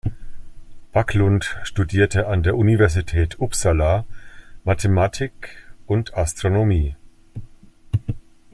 [0.93, 4.03] Backlund studierte an der Universität Uppsala
[4.63, 6.95] Mathematik und Astronomie.